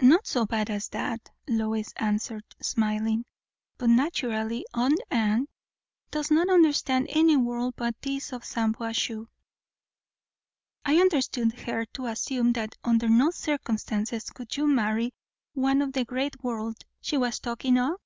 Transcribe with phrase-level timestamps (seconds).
[0.00, 3.24] "Not so bad as that," Lois answered, smiling;
[3.78, 5.48] "but naturally aunt Anne
[6.12, 9.26] does not understand any world but this of Shampuashuh."
[10.84, 15.12] "I understood her to assume that under no circumstances could you marry
[15.54, 17.98] one of the great world she was talking of?"